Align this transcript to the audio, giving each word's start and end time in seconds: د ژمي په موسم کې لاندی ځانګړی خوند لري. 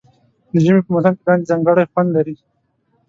د 0.51 0.53
ژمي 0.63 0.81
په 0.85 0.91
موسم 0.93 1.13
کې 1.17 1.23
لاندی 1.27 1.47
ځانګړی 1.49 1.89
خوند 1.91 2.09
لري. 2.15 2.35